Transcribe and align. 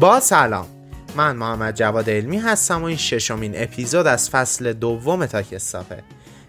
با 0.00 0.20
سلام. 0.20 0.66
من 1.16 1.36
محمد 1.36 1.74
جواد 1.74 2.10
علمی 2.10 2.38
هستم 2.38 2.82
و 2.82 2.84
این 2.84 2.96
ششمین 2.96 3.52
اپیزود 3.62 4.06
از 4.06 4.30
فصل 4.30 4.72
دوم 4.72 5.26
تاکستاپه 5.26 6.02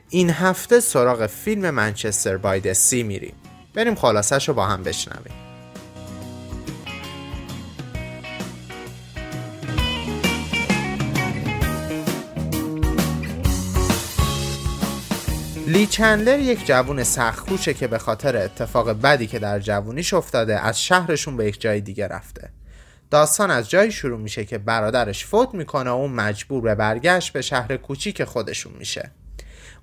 این 0.10 0.30
هفته 0.30 0.80
سراغ 0.80 1.26
فیلم 1.26 1.70
منچستر 1.70 2.38
باید 2.38 2.74
سی 2.74 3.04
میریم. 3.04 3.34
بریم 3.74 3.96
خلاصش 3.96 4.48
رو 4.48 4.54
با 4.54 4.66
هم 4.66 4.84
بشنویم. 4.84 5.34
لی 15.68 15.86
چندلر 15.86 16.40
یک 16.40 16.66
جوون 16.66 17.04
سخخوشه 17.04 17.74
که 17.74 17.88
به 17.88 17.98
خاطر 17.98 18.38
اتفاق 18.38 18.90
بدی 18.90 19.28
که 19.28 19.40
در 19.40 19.60
جوونیش 19.60 20.14
افتاده 20.14 20.60
از 20.60 20.84
شهرشون 20.84 21.38
به 21.38 21.46
یک 21.46 21.62
جای 21.62 21.82
دیگه 21.82 22.08
رفته. 22.08 22.59
داستان 23.12 23.52
از 23.52 23.70
جایی 23.70 23.92
شروع 23.92 24.20
میشه 24.20 24.46
که 24.46 24.58
برادرش 24.58 25.26
فوت 25.26 25.54
می‌کنه 25.54 25.90
و 25.90 25.94
اون 25.94 26.12
مجبور 26.12 26.62
به 26.62 26.76
برگشت 26.76 27.34
به 27.34 27.42
شهر 27.42 27.78
کوچیک 27.78 28.24
خودشون 28.24 28.74
میشه. 28.80 29.12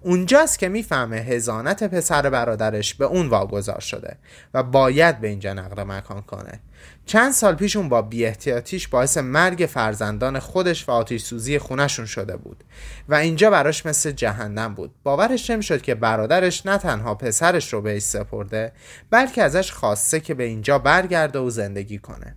اونجاست 0.00 0.58
که 0.58 0.68
می‌فهمه 0.68 1.16
هزانت 1.16 1.84
پسر 1.84 2.30
برادرش 2.30 2.94
به 2.94 3.04
اون 3.04 3.26
واگذار 3.26 3.80
شده 3.80 4.16
و 4.54 4.62
باید 4.62 5.20
به 5.20 5.28
اینجا 5.28 5.52
نقل 5.52 5.82
مکان 5.82 6.22
کنه. 6.22 6.60
چند 7.06 7.32
سال 7.32 7.54
پیش 7.54 7.76
اون 7.76 7.88
با 7.88 8.02
بیاحتیاطیش 8.02 8.88
باعث 8.88 9.18
مرگ 9.18 9.68
فرزندان 9.72 10.38
خودش 10.38 10.88
و 10.88 10.92
آتیش 10.92 11.22
سوزی 11.22 11.58
خونشون 11.58 12.06
شده 12.06 12.36
بود 12.36 12.64
و 13.08 13.14
اینجا 13.14 13.50
براش 13.50 13.86
مثل 13.86 14.10
جهنم 14.10 14.74
بود. 14.74 14.94
باورش 15.02 15.50
نمی‌شد 15.50 15.82
که 15.82 15.94
برادرش 15.94 16.66
نه 16.66 16.78
تنها 16.78 17.14
پسرش 17.14 17.72
رو 17.72 17.82
بهش 17.82 18.02
سپرده 18.02 18.72
بلکه 19.10 19.42
ازش 19.42 19.72
خواسته 19.72 20.20
که 20.20 20.34
به 20.34 20.44
اینجا 20.44 20.78
برگرده 20.78 21.38
و 21.38 21.50
زندگی 21.50 21.98
کنه. 21.98 22.36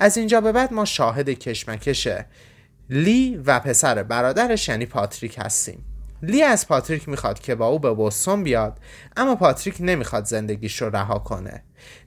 از 0.00 0.16
اینجا 0.16 0.40
به 0.40 0.52
بعد 0.52 0.72
ما 0.72 0.84
شاهد 0.84 1.30
کشمکش 1.30 2.08
لی 2.90 3.36
و 3.36 3.60
پسر 3.60 4.02
برادرش 4.02 4.68
یعنی 4.68 4.86
پاتریک 4.86 5.38
هستیم. 5.38 5.84
لی 6.22 6.42
از 6.42 6.68
پاتریک 6.68 7.08
می‌خواد 7.08 7.38
که 7.38 7.54
با 7.54 7.66
او 7.66 7.78
به 7.78 7.92
بوستون 7.92 8.42
بیاد 8.42 8.78
اما 9.16 9.34
پاتریک 9.34 9.76
نمی‌خواد 9.80 10.24
زندگیش 10.24 10.82
رو 10.82 10.96
رها 10.96 11.18
کنه. 11.18 11.62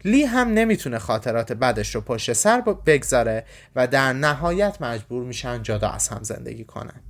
لی 0.05 0.23
هم 0.23 0.47
نمی‌تونه 0.47 0.99
خاطرات 0.99 1.51
بدش 1.51 1.95
رو 1.95 2.01
پشت 2.01 2.33
سر 2.33 2.61
بگذاره 2.61 3.45
و 3.75 3.87
در 3.87 4.13
نهایت 4.13 4.81
مجبور 4.81 5.23
میشن 5.23 5.63
جدا 5.63 5.89
از 5.89 6.07
هم 6.07 6.23
زندگی 6.23 6.63
کنن. 6.63 7.01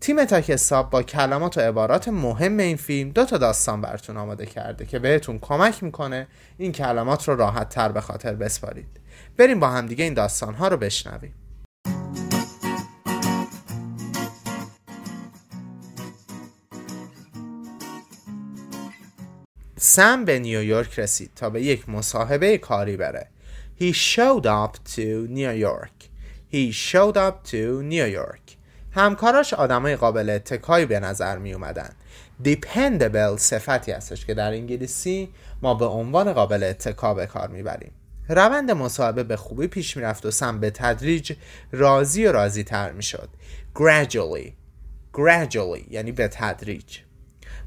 تیم 0.00 0.24
تاکستاب 0.24 0.90
با 0.90 1.02
کلمات 1.02 1.58
و 1.58 1.60
عبارات 1.60 2.08
مهم 2.08 2.58
این 2.58 2.76
فیلم 2.76 3.10
دو 3.10 3.24
تا 3.24 3.38
داستان 3.38 3.80
براتون 3.80 4.16
آماده 4.16 4.46
کرده 4.46 4.86
که 4.86 4.98
بهتون 4.98 5.38
کمک 5.38 5.82
می‌کنه 5.82 6.26
این 6.58 6.72
کلمات 6.72 7.28
رو 7.28 7.36
راحت 7.36 7.68
تر 7.68 7.92
به 7.92 8.00
خاطر 8.00 8.34
بسپارید. 8.34 8.88
بریم 9.36 9.60
با 9.60 9.68
همدیگه 9.68 10.04
این 10.04 10.14
داستان 10.14 10.54
ها 10.54 10.68
رو 10.68 10.76
بشنویم. 10.76 11.34
سم 19.76 20.24
به 20.24 20.38
نیویورک 20.38 20.98
رسید 20.98 21.30
تا 21.36 21.50
به 21.50 21.62
یک 21.62 21.88
مصاحبه 21.88 22.58
کاری 22.58 22.96
بره. 22.96 23.28
He 23.80 23.92
showed 23.92 24.44
up 24.44 24.72
to 24.94 25.28
New 25.28 25.54
York. 25.60 26.08
He 26.52 26.72
showed 26.72 27.16
up 27.16 27.44
to 27.50 27.82
New 27.82 28.08
York. 28.20 28.47
همکاراش 28.98 29.54
آدمای 29.54 29.96
قابل 29.96 30.30
اتکایی 30.30 30.86
به 30.86 31.00
نظر 31.00 31.38
می 31.38 31.52
اومدن 31.52 31.90
Dependable 32.44 33.36
صفتی 33.36 33.92
هستش 33.92 34.26
که 34.26 34.34
در 34.34 34.50
انگلیسی 34.50 35.28
ما 35.62 35.74
به 35.74 35.84
عنوان 35.84 36.32
قابل 36.32 36.62
اتکا 36.62 37.14
به 37.14 37.26
کار 37.26 37.48
می‌بریم. 37.48 37.92
روند 38.28 38.70
مصاحبه 38.70 39.22
به 39.22 39.36
خوبی 39.36 39.66
پیش 39.66 39.96
می‌رفت 39.96 40.26
و 40.26 40.30
سم 40.30 40.60
به 40.60 40.70
تدریج 40.70 41.32
راضی 41.72 42.26
و 42.26 42.32
راضی 42.32 42.64
تر 42.64 42.92
می‌شد. 42.92 43.28
Gradually. 43.74 44.52
Gradually. 45.14 45.90
یعنی 45.90 46.12
به 46.12 46.28
تدریج. 46.28 46.98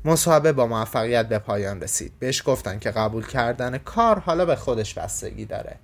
مصاحبه 0.05 0.51
با 0.51 0.67
موفقیت 0.67 1.29
به 1.29 1.39
پایان 1.39 1.81
رسید. 1.81 2.13
بهش 2.19 2.43
گفتن 2.45 2.79
که 2.79 2.91
قبول 2.91 3.27
کردن 3.27 3.77
کار 3.77 4.19
حالا 4.19 4.45
به 4.45 4.55
خودش 4.55 4.93
بستگی 4.93 5.45
داره. 5.45 5.75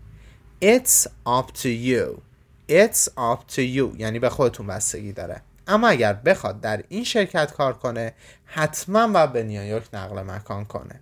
It's 0.64 1.08
up 1.28 1.48
to 1.62 1.68
you. 1.68 2.27
It's 2.70 3.08
up 3.08 3.56
to 3.56 3.60
you. 3.60 4.00
یعنی 4.00 4.20
به 4.20 4.30
خودتون 4.30 4.68
بستگی 4.68 5.12
داره. 5.12 5.42
اما 5.68 5.88
اگر 5.88 6.14
بخواد 6.14 6.62
در 6.62 6.84
این 6.90 7.04
شرکت 7.04 7.54
کار 7.54 7.74
کنه 7.74 8.14
حتما 8.46 9.10
و 9.14 9.28
به 9.28 9.44
نیویورک 9.44 9.88
نقل 9.94 10.22
مکان 10.22 10.66
کنه. 10.66 11.02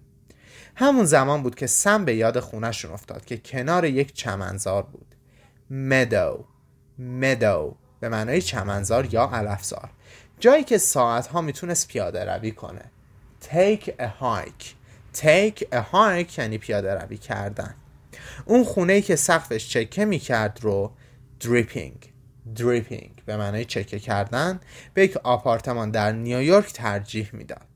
همون 0.75 1.05
زمان 1.05 1.43
بود 1.43 1.55
که 1.55 1.67
سم 1.67 2.05
به 2.05 2.15
یاد 2.15 2.39
خونهشون 2.39 2.91
افتاد 2.91 3.25
که 3.25 3.37
کنار 3.37 3.85
یک 3.85 4.13
چمنزار 4.13 4.83
بود. 4.83 5.15
مدو 5.69 6.45
مدو 6.99 7.75
به 7.99 8.09
معنای 8.09 8.41
چمنزار 8.41 9.13
یا 9.13 9.29
علفزار. 9.33 9.89
جایی 10.39 10.63
که 10.63 10.77
ساعت 10.77 11.27
ها 11.27 11.41
می‌تونست 11.41 11.87
پیاده 11.87 12.25
روی 12.25 12.51
کنه. 12.51 12.91
Take 13.43 13.83
a 13.83 14.07
hike. 14.21 14.65
Take 15.17 15.61
a 15.73 15.81
hike 15.93 16.37
یعنی 16.39 16.57
پیاده 16.57 16.93
روی 16.93 17.17
کردن. 17.17 17.75
اون 18.45 18.63
خونه 18.63 19.01
که 19.01 19.15
سقفش 19.15 19.69
چکه 19.69 20.05
می‌کرد 20.05 20.59
رو 20.61 20.91
dripping 21.45 22.07
dripping 22.55 23.21
به 23.25 23.37
معنای 23.37 23.65
چکه 23.65 23.99
کردن 23.99 24.59
به 24.93 25.03
یک 25.03 25.17
آپارتمان 25.17 25.91
در 25.91 26.11
نیویورک 26.11 26.73
ترجیح 26.73 27.29
می‌داد. 27.33 27.67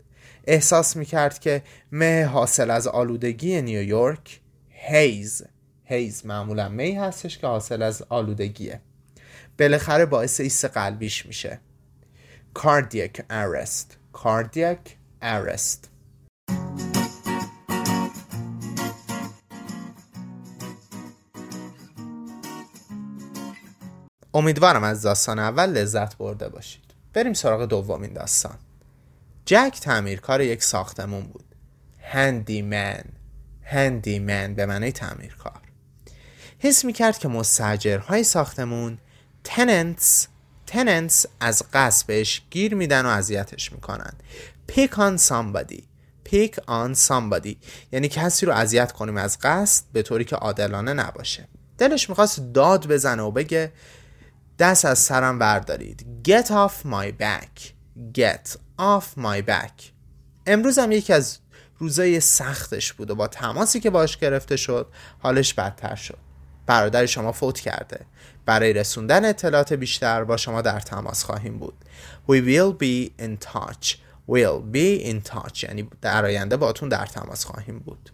احساس 0.43 0.95
می‌کرد 0.95 1.39
که 1.39 1.61
مه 1.91 2.25
حاصل 2.25 2.71
از 2.71 2.87
آلودگی 2.87 3.61
نیویورک 3.61 4.39
هیز 4.69 5.43
هیز 5.83 6.25
معمولا 6.25 6.69
می 6.69 6.91
هستش 6.91 7.37
که 7.37 7.47
حاصل 7.47 7.81
از 7.81 8.01
آلودگیه. 8.09 8.81
بالاخره 9.59 10.05
باعث 10.05 10.39
ایست 10.39 10.65
قلبیش 10.65 11.25
میشه. 11.25 11.59
Cardiac 12.59 13.19
arrest 13.29 14.17
cardiac 14.23 14.89
arrest. 15.21 15.98
امیدوارم 24.33 24.83
از 24.83 25.01
داستان 25.01 25.39
اول 25.39 25.69
لذت 25.69 26.17
برده 26.17 26.49
باشید. 26.49 26.83
بریم 27.13 27.33
سراغ 27.33 27.65
دومین 27.65 28.13
داستان. 28.13 28.57
جک 29.45 29.77
تعمیرکار 29.81 30.41
یک 30.41 30.63
ساختمون 30.63 31.21
بود. 31.21 31.45
هندی 32.01 32.61
من 32.61 33.03
هندی 33.63 34.19
من 34.19 34.53
به 34.53 34.65
معنی 34.65 34.91
تعمیرکار 34.91 35.61
حس 36.59 36.85
می‌کرد 36.85 37.17
که 37.17 37.27
مستجرهای 37.27 38.23
ساختمون 38.23 38.97
تننتس 39.43 40.27
تننتس 40.67 41.25
از 41.39 41.63
قصبش 41.73 42.41
گیر 42.49 42.75
میدن 42.75 43.05
و 43.05 43.09
اذیتش 43.09 43.71
می‌کنن. 43.71 44.13
Pick 44.71 44.91
on 44.91 45.17
somebody. 45.17 45.81
Pick 46.29 46.55
on 46.55 46.95
somebody. 47.07 47.55
یعنی 47.91 48.07
کسی 48.09 48.45
رو 48.45 48.53
اذیت 48.53 48.91
کنیم 48.91 49.17
از 49.17 49.37
قصد 49.41 49.83
به 49.93 50.01
طوری 50.01 50.25
که 50.25 50.35
عادلانه 50.35 50.93
نباشه. 50.93 51.47
دلش 51.77 52.09
می‌خواست 52.09 52.39
داد 52.53 52.87
بزنه 52.87 53.23
و 53.23 53.31
بگه 53.31 53.71
دست 54.59 54.85
از 54.85 54.99
سرم 54.99 55.39
بردارید. 55.39 56.05
Get 56.27 56.45
off 56.45 56.85
my 56.85 57.21
back. 57.21 57.61
Get 58.17 58.55
off 58.79 59.17
my 59.17 59.41
back. 59.47 59.83
امروز 60.47 60.79
هم 60.79 60.91
یکی 60.91 61.13
از 61.13 61.37
روزای 61.77 62.19
سختش 62.19 62.93
بود 62.93 63.11
و 63.11 63.15
با 63.15 63.27
تماسی 63.27 63.79
که 63.79 63.89
باش 63.89 64.17
گرفته 64.17 64.57
شد 64.57 64.87
حالش 65.19 65.53
بدتر 65.53 65.95
شد. 65.95 66.17
برادر 66.65 67.05
شما 67.05 67.31
فوت 67.31 67.59
کرده. 67.59 68.05
برای 68.45 68.73
رسوندن 68.73 69.25
اطلاعات 69.25 69.73
بیشتر 69.73 70.23
با 70.23 70.37
شما 70.37 70.61
در 70.61 70.79
تماس 70.79 71.23
خواهیم 71.23 71.59
بود. 71.59 71.85
We 72.29 72.35
will 72.35 72.83
be 72.83 73.23
in 73.23 73.45
touch. 73.47 73.95
Will 74.29 74.73
be 74.73 75.05
in 75.05 75.29
touch. 75.31 75.63
یعنی 75.63 75.89
در 76.01 76.25
آینده 76.25 76.57
باتون 76.57 76.89
در 76.89 77.05
تماس 77.05 77.45
خواهیم 77.45 77.79
بود. 77.79 78.09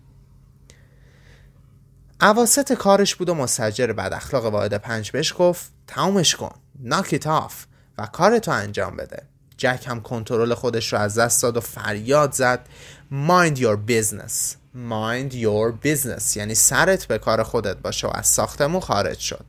عواست 2.19 2.73
کارش 2.73 3.15
بود 3.15 3.29
و 3.29 3.33
مستجر 3.33 3.87
بد 3.87 4.13
اخلاق 4.13 4.45
واحد 4.45 4.73
پنج 4.73 5.11
بهش 5.11 5.33
گفت. 5.37 5.74
تمومش 5.87 6.35
کن. 6.35 6.55
It 6.85 7.23
off. 7.23 7.53
و 7.97 8.05
کارتو 8.05 8.51
انجام 8.51 8.95
بده. 8.95 9.23
جک 9.57 9.83
هم 9.87 10.01
کنترل 10.01 10.53
خودش 10.53 10.93
رو 10.93 10.99
از 10.99 11.17
دست 11.17 11.43
داد 11.43 11.57
و 11.57 11.61
فریاد 11.61 12.31
زد. 12.31 12.69
Mind 13.11 13.57
your 13.57 13.77
business. 13.87 14.55
Mind 14.75 15.33
your 15.33 15.73
business. 15.85 16.37
یعنی 16.37 16.55
سرت 16.55 17.05
به 17.05 17.17
کار 17.17 17.43
خودت 17.43 17.77
باشه 17.77 18.07
و 18.07 18.11
از 18.13 18.27
ساختمون 18.27 18.81
خارج 18.81 19.19
شد. 19.19 19.45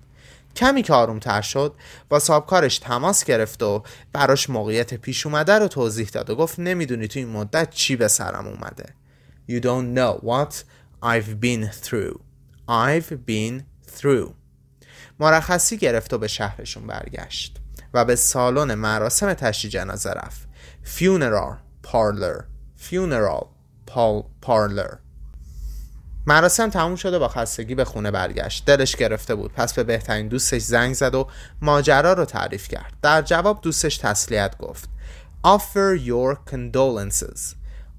کمی 0.56 0.82
که 0.82 0.92
آروم 0.92 1.18
تر 1.18 1.42
شد 1.42 1.74
با 2.08 2.18
صاحبکارش 2.18 2.78
تماس 2.78 3.24
گرفت 3.24 3.62
و 3.62 3.82
براش 4.12 4.50
موقعیت 4.50 4.94
پیش 4.94 5.26
اومده 5.26 5.52
رو 5.52 5.68
توضیح 5.68 6.08
داد 6.08 6.30
و 6.30 6.36
گفت 6.36 6.58
نمی‌دونی 6.58 7.08
تو 7.08 7.18
این 7.18 7.28
مدت 7.28 7.70
چی 7.70 7.96
به 7.96 8.08
سرم 8.08 8.46
اومده. 8.46 8.94
You 9.50 9.60
don't 9.60 9.98
know 9.98 10.24
what 10.26 10.54
I've 11.02 11.40
been 11.40 11.70
through. 11.86 12.18
I've 12.68 13.10
been 13.28 13.62
through. 13.98 14.30
مرخصی 15.20 15.76
گرفت 15.76 16.12
و 16.12 16.18
به 16.18 16.28
شهرشون 16.28 16.86
برگشت 16.86 17.56
و 17.94 18.04
به 18.04 18.16
سالن 18.16 18.74
مراسم 18.74 19.34
تشییع 19.34 19.72
جنازه 19.72 20.10
رفت. 20.10 20.48
Funeral 20.98 21.56
parlor. 21.86 22.44
Funeral 22.90 23.46
parlor. 24.46 24.96
مراسم 26.26 26.70
تموم 26.70 26.96
شده 26.96 27.18
با 27.18 27.28
خستگی 27.28 27.74
به 27.74 27.84
خونه 27.84 28.10
برگشت. 28.10 28.64
دلش 28.64 28.96
گرفته 28.96 29.34
بود. 29.34 29.52
پس 29.52 29.72
به 29.74 29.84
بهترین 29.84 30.28
دوستش 30.28 30.62
زنگ 30.62 30.94
زد 30.94 31.14
و 31.14 31.28
ماجرا 31.62 32.12
رو 32.12 32.24
تعریف 32.24 32.68
کرد. 32.68 32.92
در 33.02 33.22
جواب 33.22 33.60
دوستش 33.60 33.96
تسلیت 33.96 34.58
گفت. 34.58 34.88
Offer 35.44 35.98
your 36.06 36.36
condolences. 36.50 37.55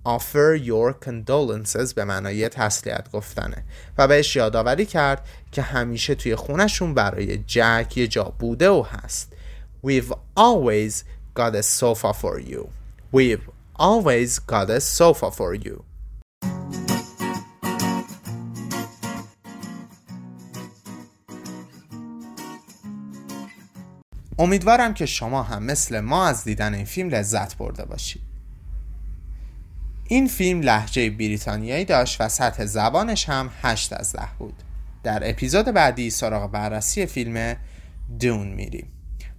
Offer 0.08 0.56
your 0.56 0.94
condolences 1.06 1.94
به 1.94 2.06
معنای 2.06 2.50
تسلیت 2.50 3.12
گفتنه. 3.12 3.64
و 3.98 4.08
بهش 4.08 4.36
یادآوری 4.36 4.86
کرد 4.86 5.28
که 5.52 5.62
همیشه 5.62 6.16
توی 6.16 6.36
خونشون 6.36 6.94
برای 6.94 7.38
جک 7.38 7.94
یه 7.96 8.08
جا 8.08 8.24
بوده 8.24 8.70
و 8.70 8.84
هست. 8.84 9.34
We've 9.86 10.14
always 10.40 10.94
got 11.36 11.56
a 11.56 11.64
sofa 11.64 12.14
for 12.14 12.40
you. 12.40 12.70
We've 13.14 13.50
always 13.80 14.40
got 14.40 14.70
a 14.70 14.80
sofa 14.80 15.32
for 15.32 15.56
you. 15.66 15.84
امیدوارم 24.40 24.94
که 24.94 25.06
شما 25.06 25.44
هم 25.44 25.64
مثل 25.64 26.00
ما 26.00 26.28
از 26.28 26.44
دیدن 26.44 26.74
این 26.74 26.86
فیلم 26.86 27.10
لذت 27.10 27.58
برده 27.58 27.86
باشید. 27.86 28.37
این 30.08 30.28
فیلم 30.28 30.62
لحجه 30.62 31.10
بریتانیایی 31.10 31.86
داشت 31.86 32.22
و 32.22 32.30
سطح 32.30 32.66
زبانش 32.66 33.30
هم 33.30 33.50
8 33.62 33.94
از 33.94 34.14
10 34.14 34.22
بود. 34.40 34.64
در 35.04 35.30
اپیزود 35.30 35.66
بعدی 35.66 36.10
سراغ 36.10 36.52
بررسی 36.52 37.06
فیلم 37.06 37.56
دون 38.20 38.48
میریم. 38.48 38.88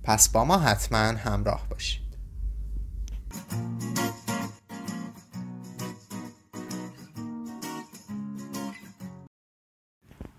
پس 0.03 0.29
با 0.29 0.44
ما 0.44 0.59
حتما 0.59 0.99
همراه 0.99 1.69
باشید. 1.70 2.09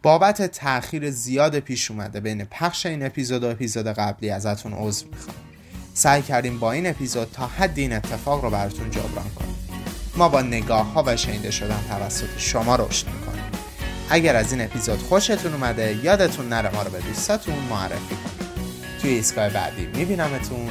بابت 0.03 0.41
تاخیر 0.41 1.11
زیاد 1.11 1.59
پیش 1.59 1.91
اومده 1.91 2.19
بین 2.19 2.45
پخش 2.45 2.85
این 2.85 3.05
اپیزود 3.05 3.43
و 3.43 3.47
اپیزود 3.47 3.87
قبلی 3.87 4.29
ازتون 4.29 4.73
عذر 4.73 5.05
می‌خوام. 5.07 5.35
سعی 5.93 6.21
کردیم 6.21 6.59
با 6.59 6.71
این 6.71 6.87
اپیزود 6.87 7.31
تا 7.31 7.47
حد 7.47 7.77
این 7.79 7.93
اتفاق 7.93 8.43
رو 8.43 8.49
براتون 8.49 8.91
جبران 8.91 9.29
کنیم. 9.29 9.48
ما 10.19 10.29
با 10.29 10.41
نگاه 10.41 10.93
ها 10.93 11.03
و 11.07 11.17
شنیده 11.17 11.51
شدن 11.51 11.79
توسط 11.89 12.37
شما 12.37 12.75
رشد 12.75 13.07
می‌کنیم. 13.07 13.43
اگر 14.09 14.35
از 14.35 14.51
این 14.51 14.61
اپیزود 14.61 14.99
خوشتون 14.99 15.53
اومده 15.53 15.97
یادتون 16.03 16.49
نره 16.49 16.75
ما 16.75 16.83
رو 16.83 16.91
به 16.91 16.99
دوستاتون 16.99 17.55
معرفی 17.69 18.15
کنید. 18.15 18.49
توی 19.01 19.09
ایستگاه 19.09 19.49
بعدی 19.49 19.85
میبینمتون. 19.85 20.69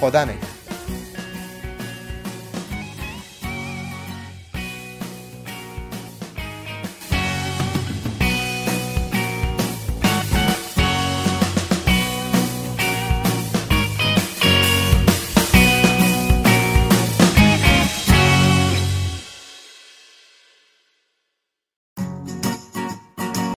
خدا 0.00 0.24
نگهدار. 0.24 0.53